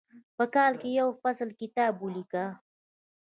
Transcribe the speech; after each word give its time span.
په 0.37 0.43
کال 0.55 0.73
کې 0.81 0.89
یو 0.99 1.07
مفصل 1.15 1.49
کتاب 1.61 1.93
ولیکه. 1.99 2.45